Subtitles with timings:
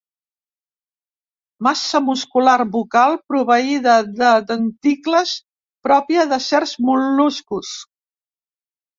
[1.65, 5.33] Massa muscular bucal proveïda de denticles
[5.89, 7.75] pròpia de certs mol·luscos.